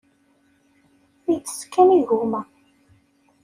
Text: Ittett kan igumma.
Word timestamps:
Ittett 1.33 1.61
kan 1.73 1.89
igumma. 1.97 2.45